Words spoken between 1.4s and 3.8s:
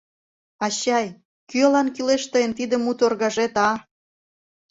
кӧлан кӱлеш тыйын тиде муторгажет, а?